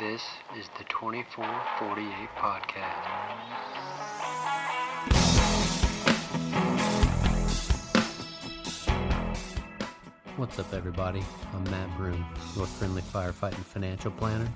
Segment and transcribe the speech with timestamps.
[0.00, 0.20] This
[0.58, 3.06] is the 2448 Podcast.
[10.36, 11.22] What's up, everybody?
[11.54, 12.26] I'm Matt Broom,
[12.56, 14.52] your friendly firefighting financial planner,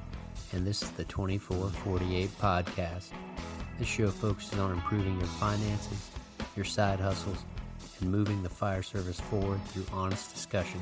[0.53, 3.09] and this is the 2448 Podcast.
[3.79, 6.11] This show focuses on improving your finances,
[6.55, 7.47] your side hustles,
[8.01, 10.81] and moving the fire service forward through honest discussion.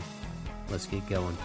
[0.69, 1.37] Let's get going.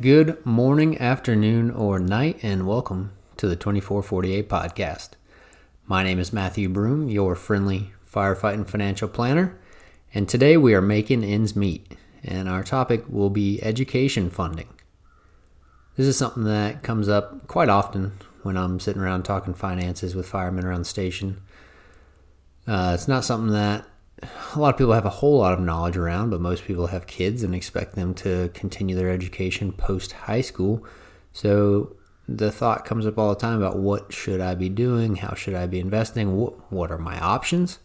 [0.00, 5.10] Good morning, afternoon, or night, and welcome to the 2448 podcast.
[5.86, 9.58] My name is Matthew Broom, your friendly firefighting financial planner,
[10.14, 14.68] and today we are making ends meet, and our topic will be education funding.
[15.96, 18.12] This is something that comes up quite often
[18.42, 21.42] when I'm sitting around talking finances with firemen around the station.
[22.66, 23.84] Uh, it's not something that
[24.54, 27.06] a lot of people have a whole lot of knowledge around, but most people have
[27.06, 30.84] kids and expect them to continue their education post high school.
[31.32, 31.96] So
[32.28, 35.16] the thought comes up all the time about what should I be doing?
[35.16, 36.36] How should I be investing?
[36.36, 37.78] What, what are my options?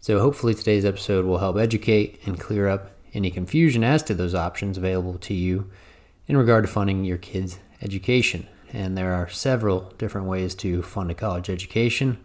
[0.00, 4.34] So hopefully today's episode will help educate and clear up any confusion as to those
[4.34, 5.70] options available to you
[6.26, 8.46] in regard to funding your kids' education.
[8.72, 12.22] And there are several different ways to fund a college education.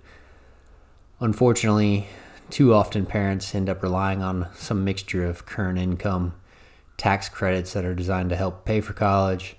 [1.20, 2.08] Unfortunately,
[2.54, 6.36] too often parents end up relying on some mixture of current income
[6.98, 9.58] tax credits that are designed to help pay for college,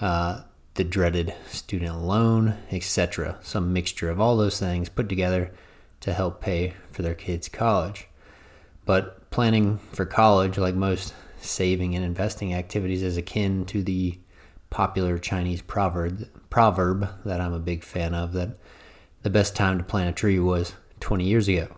[0.00, 0.40] uh,
[0.74, 3.38] the dreaded student loan, etc.
[3.40, 5.52] Some mixture of all those things put together
[6.00, 8.08] to help pay for their kids' college.
[8.84, 14.18] But planning for college, like most saving and investing activities, is akin to the
[14.70, 18.58] popular Chinese proverb proverb that I'm a big fan of that
[19.22, 21.77] the best time to plant a tree was 20 years ago.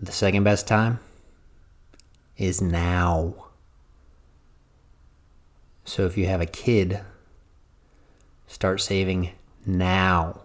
[0.00, 1.00] The second best time
[2.36, 3.34] is now.
[5.84, 7.00] So if you have a kid,
[8.46, 9.32] start saving
[9.66, 10.40] now.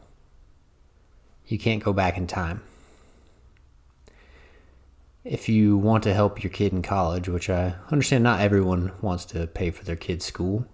[1.45, 2.63] You can't go back in time.
[5.23, 9.23] If you want to help your kid in college, which I understand not everyone wants
[9.25, 10.65] to pay for their kid's school,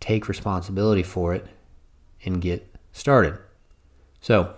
[0.00, 1.46] take responsibility for it
[2.24, 3.38] and get started.
[4.20, 4.56] So,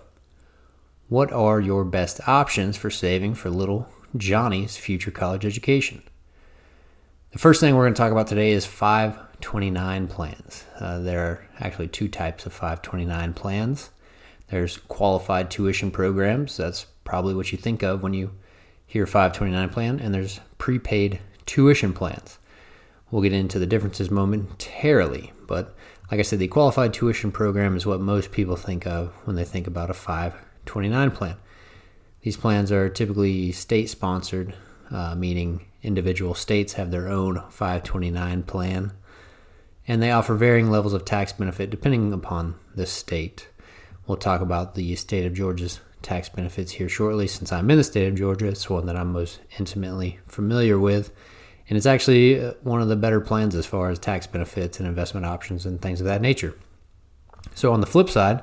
[1.09, 6.03] what are your best options for saving for little Johnny's future college education?
[7.33, 10.65] The first thing we're going to talk about today is 529 plans.
[10.79, 13.91] Uh, there are actually two types of 529 plans.
[14.49, 16.57] There's qualified tuition programs.
[16.57, 18.33] That's probably what you think of when you
[18.87, 20.01] hear 529 plan.
[20.01, 22.39] And there's prepaid tuition plans.
[23.11, 25.33] We'll get into the differences momentarily.
[25.47, 25.77] But
[26.11, 29.45] like I said, the qualified tuition program is what most people think of when they
[29.45, 29.95] think about a
[30.65, 31.37] 529 plan.
[32.23, 34.55] These plans are typically state sponsored,
[34.91, 38.93] uh, meaning individual states have their own 529 plan,
[39.87, 43.49] and they offer varying levels of tax benefit depending upon the state.
[44.07, 47.85] We'll talk about the state of Georgia's tax benefits here shortly since I'm in the
[47.85, 48.49] state of Georgia.
[48.49, 51.11] It's one that I'm most intimately familiar with.
[51.69, 54.87] And it's actually uh, one of the better plans as far as tax benefits and
[54.87, 56.55] investment options and things of that nature.
[57.55, 58.43] So, on the flip side,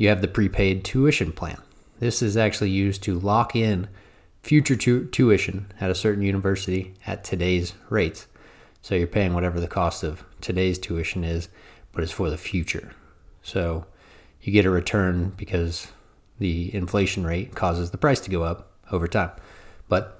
[0.00, 1.58] you have the prepaid tuition plan.
[1.98, 3.86] This is actually used to lock in
[4.42, 8.26] future tu- tuition at a certain university at today's rates.
[8.80, 11.50] So, you're paying whatever the cost of today's tuition is,
[11.92, 12.92] but it's for the future.
[13.42, 13.84] So,
[14.40, 15.88] you get a return because
[16.38, 19.32] the inflation rate causes the price to go up over time.
[19.90, 20.18] But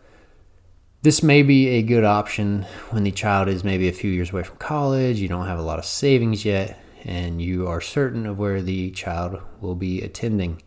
[1.01, 4.43] this may be a good option when the child is maybe a few years away
[4.43, 8.39] from college, you don't have a lot of savings yet, and you are certain of
[8.39, 10.63] where the child will be attending.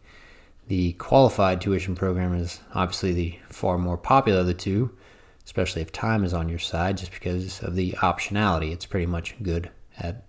[0.67, 4.95] The qualified tuition program is obviously the far more popular of the two,
[5.45, 8.71] especially if time is on your side, just because of the optionality.
[8.71, 10.25] It's pretty much good at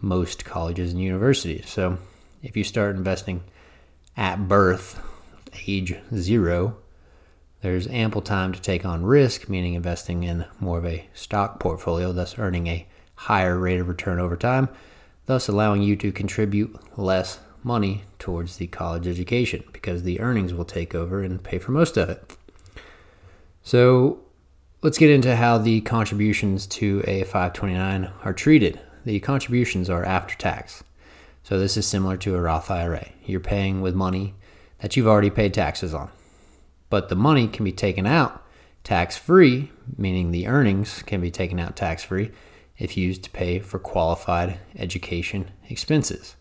[0.00, 1.68] most colleges and universities.
[1.68, 1.98] So
[2.42, 3.42] if you start investing
[4.16, 5.00] at birth,
[5.66, 6.76] age zero,
[7.60, 12.12] there's ample time to take on risk, meaning investing in more of a stock portfolio,
[12.12, 14.68] thus earning a higher rate of return over time,
[15.26, 20.64] thus allowing you to contribute less money towards the college education because the earnings will
[20.64, 22.36] take over and pay for most of it.
[23.62, 24.20] So
[24.82, 28.80] let's get into how the contributions to a 529 are treated.
[29.04, 30.82] The contributions are after tax.
[31.44, 33.08] So this is similar to a Roth IRA.
[33.24, 34.34] You're paying with money
[34.78, 36.10] that you've already paid taxes on
[36.92, 38.44] but the money can be taken out
[38.84, 42.30] tax free, meaning the earnings can be taken out tax free
[42.82, 46.34] if used to pay for qualified education expenses.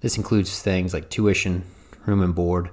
[0.00, 1.64] This includes things like tuition,
[2.04, 2.68] room and board.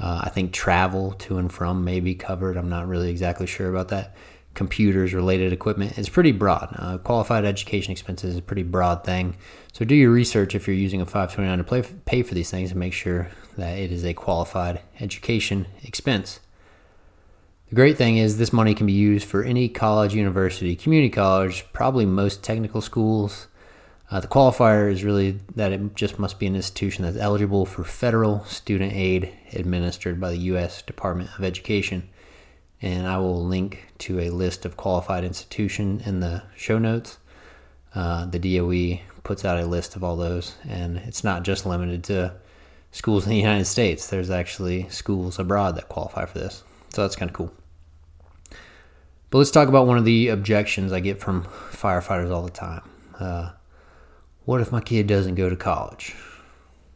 [0.00, 2.56] Uh, I think travel to and from may be covered.
[2.56, 4.16] I'm not really exactly sure about that.
[4.54, 5.96] Computers, related equipment.
[5.96, 6.74] It's pretty broad.
[6.76, 9.36] Uh, qualified education expenses is a pretty broad thing.
[9.72, 12.72] So do your research if you're using a 529 to play, pay for these things
[12.72, 16.40] and make sure that it is a qualified education expense.
[17.68, 21.66] The great thing is this money can be used for any college, university, community college,
[21.72, 23.48] probably most technical schools,
[24.10, 27.84] uh, the qualifier is really that it just must be an institution that's eligible for
[27.84, 30.80] federal student aid administered by the U.S.
[30.80, 32.08] Department of Education.
[32.80, 37.18] And I will link to a list of qualified institution in the show notes.
[37.94, 42.04] Uh, the DOE puts out a list of all those, and it's not just limited
[42.04, 42.34] to
[42.92, 44.06] schools in the United States.
[44.06, 47.52] There's actually schools abroad that qualify for this, so that's kind of cool.
[49.30, 52.82] But let's talk about one of the objections I get from firefighters all the time.
[53.18, 53.50] Uh,
[54.44, 56.14] what if my kid doesn't go to college?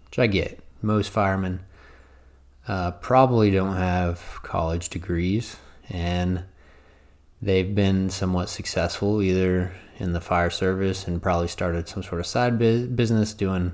[0.06, 0.60] Which I get.
[0.80, 1.60] Most firemen
[2.66, 5.56] uh, probably don't have college degrees,
[5.90, 6.44] and
[7.42, 12.26] they've been somewhat successful either in the fire service and probably started some sort of
[12.26, 13.72] side business doing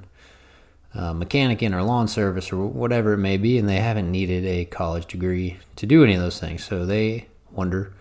[0.95, 4.65] uh, mechanicing or lawn service or whatever it may be, and they haven't needed a
[4.65, 6.65] college degree to do any of those things.
[6.65, 7.93] So they wonder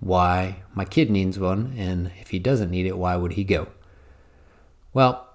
[0.00, 3.68] why my kid needs one, and if he doesn't need it, why would he go?
[4.92, 5.28] Well,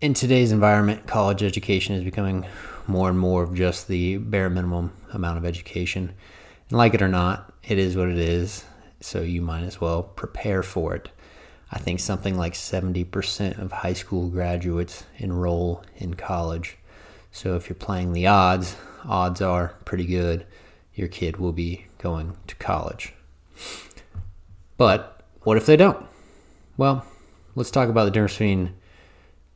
[0.00, 2.44] in today's environment, college education is becoming
[2.86, 6.12] more and more of just the bare minimum amount of education.
[6.68, 8.64] And like it or not, it is what it is.
[9.00, 11.10] So you might as well prepare for it.
[11.70, 16.76] I think something like 70% of high school graduates enroll in college.
[17.30, 20.46] So if you're playing the odds, odds are pretty good
[20.94, 23.14] your kid will be going to college.
[24.76, 26.06] But what if they don't?
[26.76, 27.04] Well,
[27.54, 28.74] let's talk about the difference between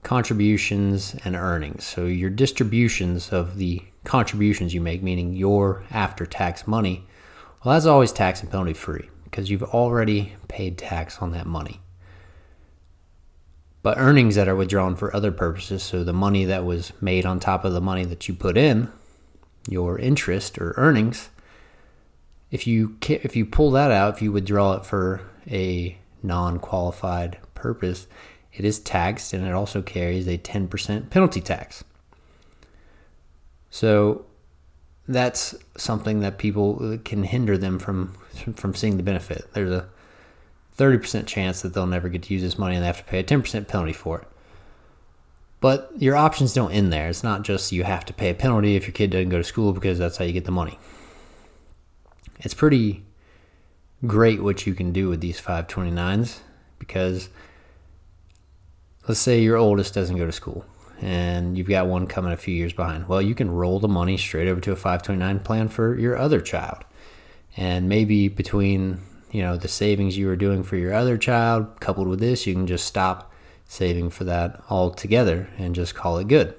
[0.03, 1.85] contributions and earnings.
[1.85, 7.06] So, your distributions of the contributions you make, meaning your after tax money,
[7.65, 11.81] well, that's always tax and penalty free because you've already paid tax on that money.
[13.83, 17.38] But earnings that are withdrawn for other purposes, so the money that was made on
[17.38, 18.91] top of the money that you put in,
[19.69, 21.31] your interest or earnings,
[22.51, 28.07] if you if you pull that out, if you withdraw it for a non-qualified purpose,
[28.53, 31.85] it is taxed and it also carries a 10% penalty tax.
[33.71, 34.27] So
[35.09, 38.15] that's something that people uh, can hinder them from
[38.55, 39.47] from seeing the benefit.
[39.53, 39.89] There's a
[40.79, 43.21] 30% chance that they'll never get to use this money and they have to pay
[43.21, 44.29] a 10% penalty for it.
[45.67, 47.09] But your options don't end there.
[47.09, 49.43] It's not just you have to pay a penalty if your kid doesn't go to
[49.43, 50.79] school because that's how you get the money.
[52.39, 53.03] It's pretty
[54.07, 56.39] great what you can do with these 529s
[56.79, 57.31] because
[59.09, 60.65] let's say your oldest doesn't go to school
[61.01, 63.09] and you've got one coming a few years behind.
[63.09, 66.41] Well, you can roll the money straight over to a 529 plan for your other
[66.41, 66.85] child.
[67.57, 69.01] And maybe between,
[69.33, 72.55] you know, the savings you were doing for your other child coupled with this, you
[72.55, 73.33] can just stop
[73.69, 76.55] saving for that altogether and just call it good.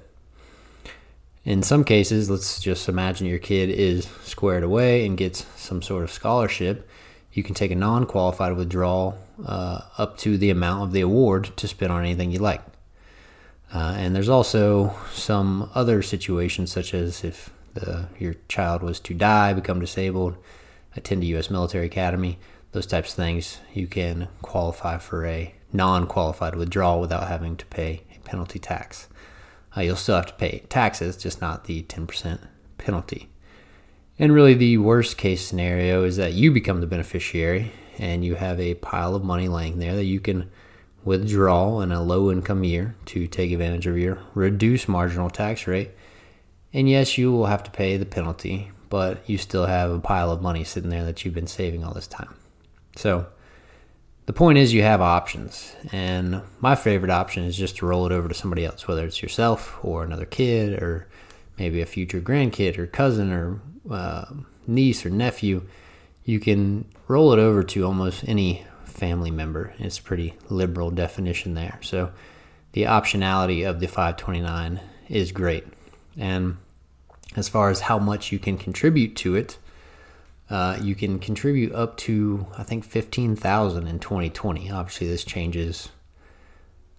[1.44, 6.04] In some cases, let's just imagine your kid is squared away and gets some sort
[6.04, 6.86] of scholarship.
[7.32, 11.56] You can take a non qualified withdrawal uh, up to the amount of the award
[11.56, 12.60] to spend on anything you like.
[13.72, 19.14] Uh, and there's also some other situations, such as if the, your child was to
[19.14, 20.36] die, become disabled,
[20.96, 21.50] attend a U.S.
[21.50, 22.38] military academy,
[22.72, 27.66] those types of things, you can qualify for a non qualified withdrawal without having to
[27.66, 29.08] pay a penalty tax.
[29.76, 32.40] Uh, you'll still have to pay taxes, just not the 10%
[32.78, 33.28] penalty.
[34.18, 38.58] And really, the worst case scenario is that you become the beneficiary and you have
[38.58, 40.50] a pile of money laying there that you can
[41.04, 45.90] withdraw in a low income year to take advantage of your reduced marginal tax rate.
[46.72, 50.30] And yes, you will have to pay the penalty, but you still have a pile
[50.30, 52.34] of money sitting there that you've been saving all this time.
[52.96, 53.26] So
[54.28, 55.74] the point is, you have options.
[55.90, 59.20] And my favorite option is just to roll it over to somebody else, whether it's
[59.20, 61.08] yourself or another kid or
[61.58, 64.26] maybe a future grandkid or cousin or uh,
[64.68, 65.66] niece or nephew
[66.28, 69.72] you can roll it over to almost any family member.
[69.78, 71.78] It's a pretty liberal definition there.
[71.80, 72.12] So
[72.72, 75.64] the optionality of the 529 is great.
[76.18, 76.58] And
[77.34, 79.56] as far as how much you can contribute to it,
[80.50, 84.70] uh, you can contribute up to I think 15,000 in 2020.
[84.70, 85.90] Obviously, this changes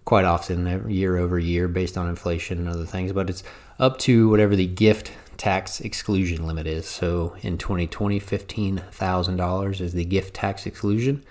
[0.04, 3.42] quite often year over year based on inflation and other things, but it's
[3.78, 6.86] up to whatever the gift tax exclusion limit is.
[6.86, 11.24] So in 2020, $15,000 is the gift tax exclusion.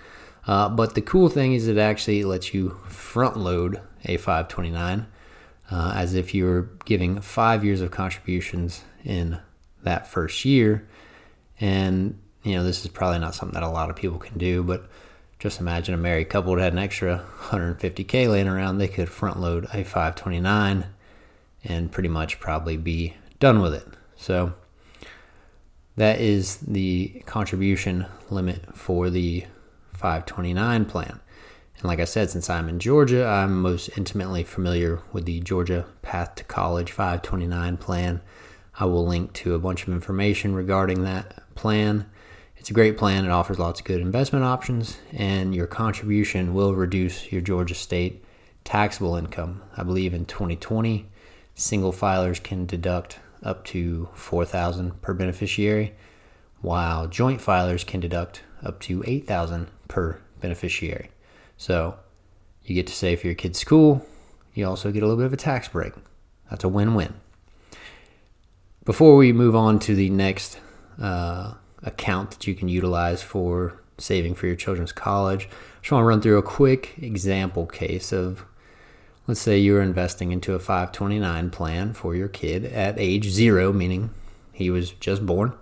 [0.47, 5.05] Uh, but the cool thing is it actually lets you front load a 529
[5.69, 9.37] uh, as if you were giving five years of contributions in
[9.83, 10.87] that first year.
[11.59, 14.63] And, you know, this is probably not something that a lot of people can do,
[14.63, 14.89] but
[15.39, 18.77] just imagine a married couple that had an extra 150K laying around.
[18.77, 20.85] They could front load a 529
[21.63, 23.87] and pretty much probably be done with it.
[24.15, 24.53] So
[25.95, 29.45] that is the contribution limit for the
[29.93, 31.19] 529 plan.
[31.77, 35.85] And like I said, since I'm in Georgia, I'm most intimately familiar with the Georgia
[36.03, 38.21] Path2College 529 plan.
[38.77, 42.09] I will link to a bunch of information regarding that plan.
[42.55, 43.25] It's a great plan.
[43.25, 48.23] It offers lots of good investment options, and your contribution will reduce your Georgia state
[48.63, 49.61] taxable income.
[49.75, 51.07] I believe in 2020,
[51.55, 55.93] single filers can deduct up to 4000 per beneficiary,
[56.61, 61.09] while joint filers can deduct up to 8000 per beneficiary.
[61.57, 61.97] So
[62.63, 64.05] you get to save for your kid's school.
[64.53, 65.93] You also get a little bit of a tax break.
[66.49, 67.15] That's a win win.
[68.85, 70.59] Before we move on to the next
[70.99, 71.53] uh,
[71.83, 76.07] account that you can utilize for saving for your children's college, I just want to
[76.07, 78.45] run through a quick example case of
[79.27, 84.09] let's say you're investing into a 529 plan for your kid at age zero, meaning
[84.51, 85.53] he was just born.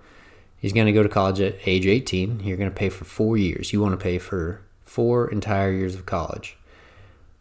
[0.58, 2.40] He's going to go to college at age 18.
[2.40, 3.74] You're going to pay for four years.
[3.74, 6.58] You want to pay for four entire years of college.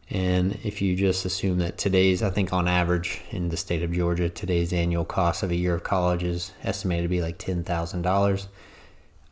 [0.09, 3.93] And if you just assume that today's, I think on average in the state of
[3.93, 8.47] Georgia, today's annual cost of a year of college is estimated to be like $10,000.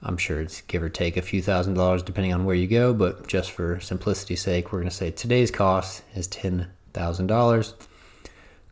[0.02, 2.92] I'm sure it's give or take a few thousand dollars depending on where you go,
[2.92, 7.74] but just for simplicity's sake, we're going to say today's cost is $10,000.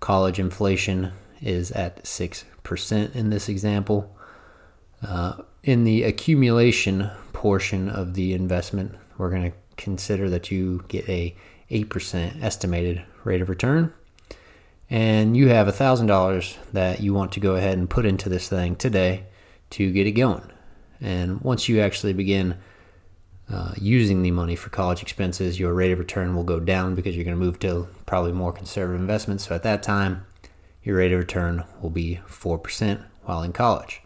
[0.00, 4.14] College inflation is at 6% in this example.
[5.02, 11.08] Uh, in the accumulation portion of the investment, we're going to consider that you get
[11.08, 11.34] a
[11.70, 13.92] 8% estimated rate of return.
[14.90, 18.76] And you have $1,000 that you want to go ahead and put into this thing
[18.76, 19.24] today
[19.70, 20.50] to get it going.
[21.00, 22.58] And once you actually begin
[23.50, 27.16] uh, using the money for college expenses, your rate of return will go down because
[27.16, 29.46] you're going to move to probably more conservative investments.
[29.46, 30.26] So at that time,
[30.82, 34.02] your rate of return will be 4% while in college.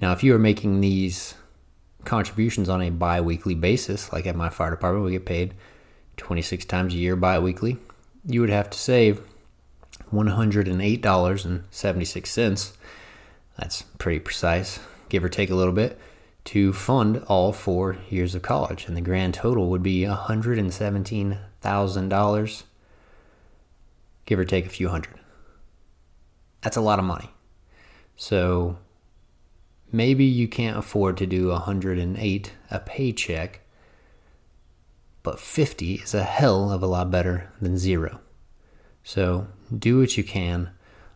[0.00, 1.34] Now, if you are making these
[2.06, 5.54] contributions on a bi weekly basis, like at my fire department, we get paid
[6.16, 7.76] 26 times a year bi weekly,
[8.24, 9.20] you would have to save
[10.12, 12.72] $108.76.
[13.58, 15.98] That's pretty precise, give or take a little bit,
[16.44, 18.86] to fund all four years of college.
[18.86, 22.62] And the grand total would be $117,000,
[24.24, 25.18] give or take a few hundred.
[26.62, 27.30] That's a lot of money.
[28.16, 28.78] So
[29.92, 33.60] maybe you can't afford to do 108 a paycheck,
[35.22, 38.20] but 50 is a hell of a lot better than zero.
[39.02, 40.70] So do what you can.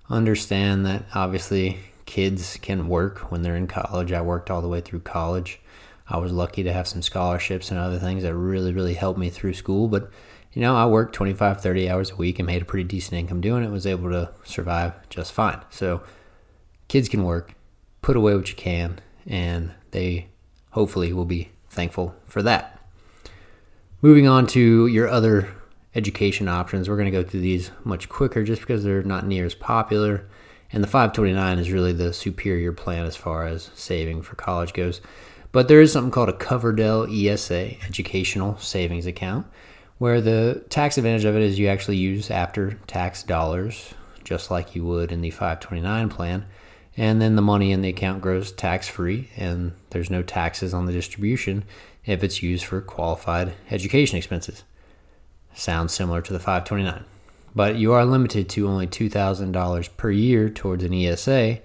[0.09, 4.13] Understand that obviously kids can work when they're in college.
[4.13, 5.61] I worked all the way through college.
[6.09, 9.31] I was lucky to have some scholarships and other things that really, really helped me
[9.31, 9.87] through school.
[9.87, 10.11] But,
[10.53, 13.41] you know, I worked 25, 30 hours a week and made a pretty decent income
[13.41, 15.61] doing it, was able to survive just fine.
[15.71, 16.03] So
[16.89, 17.55] kids can work
[18.03, 20.29] put away what you can, and they
[20.71, 22.79] hopefully will be thankful for that.
[24.03, 25.49] Moving on to your other
[25.95, 29.45] education options, we're going to go through these much quicker just because they're not near
[29.45, 30.27] as popular.
[30.73, 35.01] And the 529 is really the superior plan as far as saving for college goes.
[35.53, 39.47] But there is something called a Coverdell ESA, Educational Savings Account,
[39.99, 43.93] where the tax advantage of it is you actually use after tax dollars,
[44.23, 46.47] just like you would in the 529 plan
[46.97, 50.87] and then the money in the account grows tax free and there's no taxes on
[50.87, 51.65] the distribution
[52.05, 54.65] if it's used for qualified education expenses.
[55.55, 57.05] Sounds similar to the 529.
[57.55, 61.59] But you are limited to only $2,000 per year towards an ESA,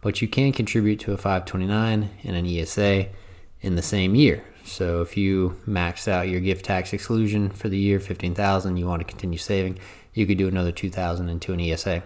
[0.00, 3.06] but you can contribute to a 529 and an ESA
[3.60, 4.44] in the same year.
[4.64, 9.00] So if you max out your gift tax exclusion for the year 15,000, you want
[9.00, 9.78] to continue saving,
[10.12, 12.02] you could do another 2,000 into an ESA.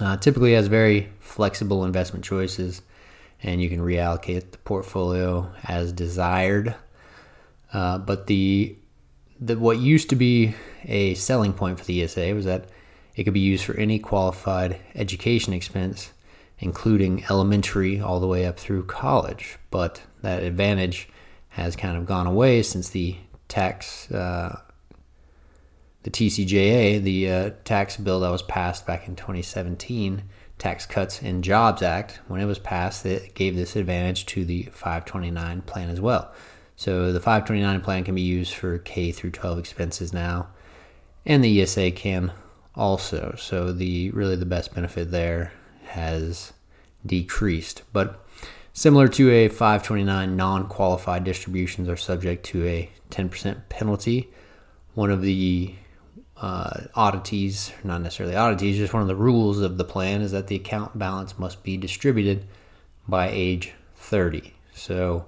[0.00, 2.82] Uh, typically has very flexible investment choices,
[3.42, 6.74] and you can reallocate the portfolio as desired.
[7.72, 8.76] Uh, but the,
[9.40, 12.68] the what used to be a selling point for the ESA was that
[13.14, 16.12] it could be used for any qualified education expense,
[16.58, 19.58] including elementary all the way up through college.
[19.70, 21.08] But that advantage
[21.50, 24.60] has kind of gone away since the tax uh,
[26.04, 30.22] the TCJA, the uh, tax bill that was passed back in 2017,
[30.58, 34.64] Tax Cuts and Jobs Act, when it was passed, it gave this advantage to the
[34.64, 36.32] 529 plan as well.
[36.76, 40.48] So the 529 plan can be used for K through 12 expenses now,
[41.24, 42.32] and the ESA can
[42.74, 43.34] also.
[43.38, 45.52] So the really the best benefit there
[45.86, 46.52] has
[47.06, 47.82] decreased.
[47.92, 48.22] But
[48.72, 54.30] similar to a 529, non-qualified distributions are subject to a 10% penalty.
[54.94, 55.76] One of the
[56.44, 60.48] uh, oddities, not necessarily oddities, just one of the rules of the plan is that
[60.48, 62.44] the account balance must be distributed
[63.08, 64.52] by age 30.
[64.74, 65.24] So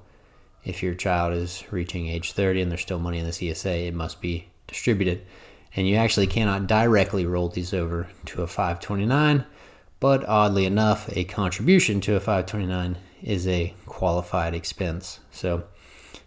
[0.63, 3.95] if your child is reaching age 30 and there's still money in the ESA, it
[3.95, 5.23] must be distributed.
[5.75, 9.47] And you actually cannot directly roll these over to a 529,
[10.01, 15.21] but oddly enough, a contribution to a 529 is a qualified expense.
[15.31, 15.65] So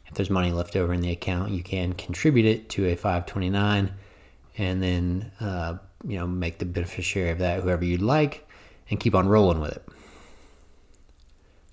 [0.08, 3.94] if there's money left over in the account, you can contribute it to a 529
[4.60, 8.48] and then uh, you know make the beneficiary of that whoever you'd like
[8.90, 9.88] and keep on rolling with it.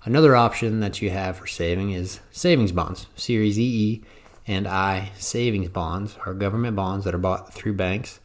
[0.03, 3.07] Another option that you have for saving is savings bonds.
[3.15, 4.03] Series EE
[4.47, 8.19] and I savings bonds are government bonds that are bought through banks.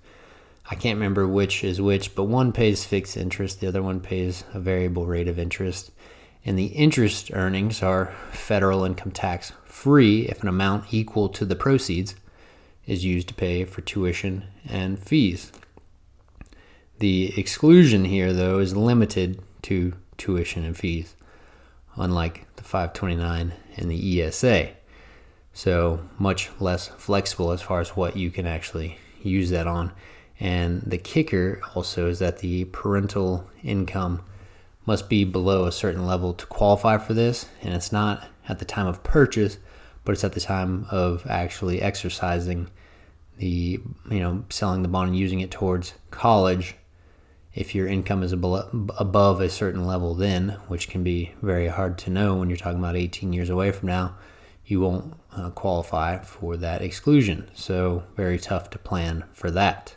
[0.70, 4.44] I can't remember which is which, but one pays fixed interest, the other one pays
[4.54, 5.90] a variable rate of interest.
[6.44, 11.56] And the interest earnings are federal income tax free if an amount equal to the
[11.56, 12.14] proceeds
[12.86, 15.52] is used to pay for tuition and fees.
[16.98, 21.16] The exclusion here, though, is limited to tuition and fees
[21.96, 24.70] unlike the 529 and the ESA.
[25.52, 29.92] So much less flexible as far as what you can actually use that on.
[30.40, 34.22] And the kicker also is that the parental income
[34.86, 37.46] must be below a certain level to qualify for this.
[37.60, 39.58] And it's not at the time of purchase,
[40.04, 42.68] but it's at the time of actually exercising
[43.38, 43.80] the,
[44.10, 46.76] you know, selling the bond and using it towards college
[47.54, 52.10] if your income is above a certain level then, which can be very hard to
[52.10, 54.14] know when you're talking about 18 years away from now,
[54.64, 57.50] you won't uh, qualify for that exclusion.
[57.52, 59.94] So, very tough to plan for that.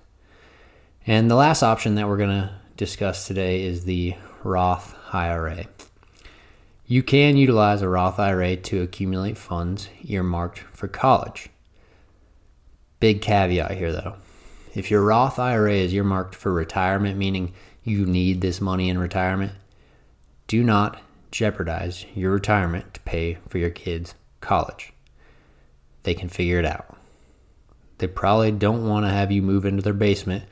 [1.08, 5.68] And the last option that we're going to discuss today is the Roth IRA.
[6.88, 11.50] You can utilize a Roth IRA to accumulate funds earmarked for college.
[13.00, 14.16] Big caveat here though
[14.76, 19.54] if your Roth IRA is earmarked for retirement, meaning you need this money in retirement,
[20.48, 24.92] do not jeopardize your retirement to pay for your kids' college.
[26.04, 26.98] They can figure it out.
[28.00, 30.44] They probably don't want to have you move into their basement,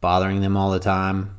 [0.00, 1.36] bothering them all the time.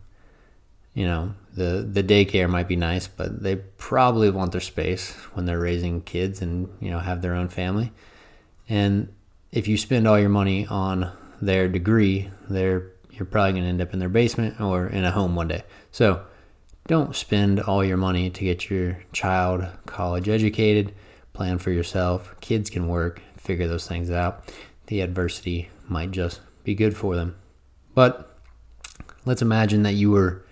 [0.94, 5.46] You know, the the daycare might be nice, but they probably want their space when
[5.46, 7.92] they're raising kids and, you know, have their own family.
[8.70, 9.12] And
[9.52, 13.82] if you spend all your money on their degree, they're you're probably going to end
[13.82, 15.64] up in their basement or in a home one day.
[15.92, 16.22] So
[16.86, 20.94] don't spend all your money to get your child college educated.
[21.34, 22.36] Plan for yourself.
[22.40, 24.54] Kids can work, figure those things out.
[24.86, 27.36] The adversity might just be good for them.
[27.96, 28.38] But
[29.26, 30.46] let's imagine that you were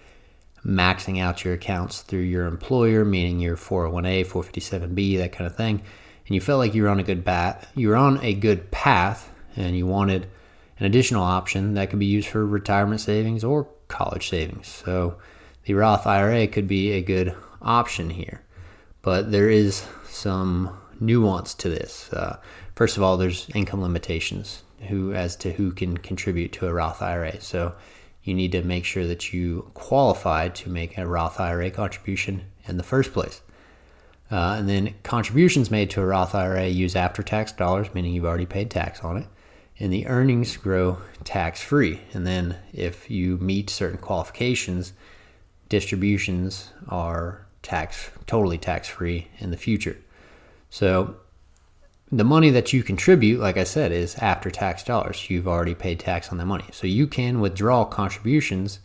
[0.65, 5.81] maxing out your accounts through your employer, meaning your 401a, 457b, that kind of thing,
[6.27, 8.71] and you felt like you were on a good bat, you were on a good
[8.71, 10.27] path, and you wanted
[10.79, 14.67] an additional option that could be used for retirement savings or college savings.
[14.67, 15.17] So
[15.63, 18.41] the Roth IRA could be a good option here.
[19.01, 22.11] But there is some nuance to this.
[22.11, 22.37] Uh,
[22.75, 27.01] first of all, there's income limitations who as to who can contribute to a Roth
[27.01, 27.39] IRA.
[27.39, 27.75] So
[28.25, 32.77] you need to make sure that you qualify to make a Roth IRA contribution in
[32.77, 33.41] the first place.
[34.31, 38.25] Uh, and then contributions made to a Roth IRA use after tax dollars, meaning you've
[38.25, 39.27] already paid tax on it
[39.79, 42.01] and the earnings grow tax free.
[42.13, 44.93] And then if you meet certain qualifications,
[45.69, 49.97] distributions are tax totally tax free in the future.
[50.69, 51.17] So
[52.15, 55.29] the money that you contribute, like I said, is after tax dollars.
[55.29, 56.65] You've already paid tax on that money.
[56.71, 58.79] So you can withdraw contributions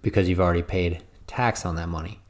[0.00, 2.20] because you've already paid tax on that money.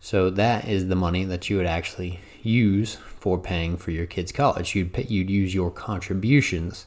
[0.00, 4.32] So that is the money that you would actually use for paying for your kids'
[4.32, 4.74] college.
[4.74, 6.86] You'd pay, you'd use your contributions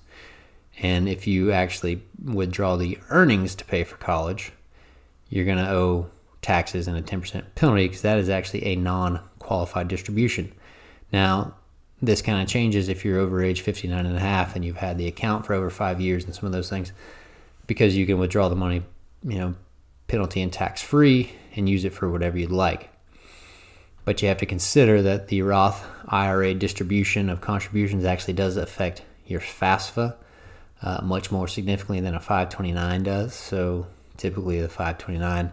[0.81, 4.51] and if you actually withdraw the earnings to pay for college,
[5.29, 6.09] you're going to owe
[6.41, 10.51] taxes and a 10% penalty because that is actually a non qualified distribution.
[11.11, 11.55] Now,
[12.01, 14.97] this kind of changes if you're over age 59 and a half and you've had
[14.97, 16.91] the account for over five years and some of those things
[17.67, 18.83] because you can withdraw the money,
[19.23, 19.55] you know,
[20.07, 22.89] penalty and tax free and use it for whatever you'd like.
[24.03, 29.01] But you have to consider that the Roth IRA distribution of contributions actually does affect
[29.25, 30.15] your FAFSA
[30.81, 33.33] uh, much more significantly than a 529 does.
[33.33, 35.51] So typically, the 529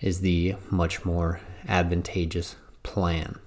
[0.00, 3.38] is the much more advantageous plan.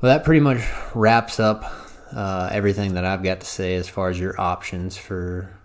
[0.00, 0.62] Well, that pretty much
[0.94, 1.64] wraps up
[2.12, 5.58] uh, everything that I've got to say as far as your options for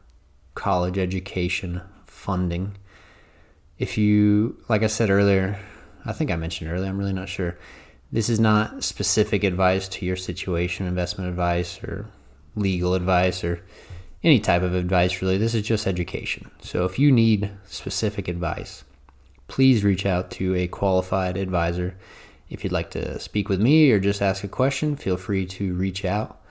[0.55, 2.77] college education funding.
[3.77, 5.59] If you, like I said earlier,
[6.05, 7.57] I think I mentioned earlier, I'm really not sure.
[8.09, 12.07] This is not specific advice to your situation, investment advice, or
[12.55, 13.61] legal advice, or
[14.23, 15.37] any type of advice, really.
[15.37, 16.51] This is just education.
[16.61, 18.85] So if you need specific advice,
[19.47, 21.97] please reach out to a qualified advisor.
[22.51, 25.73] If you'd like to speak with me or just ask a question, feel free to
[25.73, 26.41] reach out.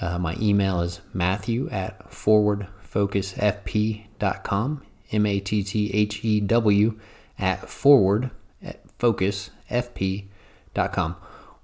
[0.00, 6.98] Uh, my email is matthew at forwardfocusfp.com, M A T T H E W
[7.38, 8.30] at forward
[8.62, 11.16] at focusfp.com.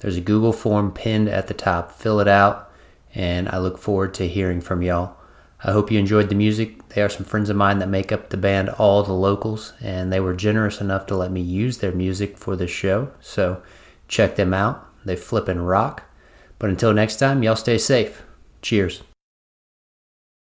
[0.01, 1.91] There's a Google form pinned at the top.
[1.91, 2.71] Fill it out,
[3.15, 5.17] and I look forward to hearing from y'all.
[5.65, 6.89] I hope you enjoyed the music.
[6.89, 10.11] They are some friends of mine that make up the band All the Locals, and
[10.11, 13.11] they were generous enough to let me use their music for this show.
[13.21, 13.63] So
[14.09, 14.85] check them out.
[15.05, 16.03] They flip and rock.
[16.59, 18.23] But until next time, y'all stay safe.
[18.61, 19.03] Cheers.